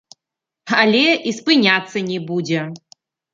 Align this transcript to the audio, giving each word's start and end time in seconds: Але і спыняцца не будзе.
Але 0.79 1.01
і 1.31 1.33
спыняцца 1.41 1.97
не 2.09 2.19
будзе. 2.31 2.65